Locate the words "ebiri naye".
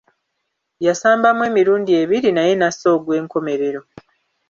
2.01-2.53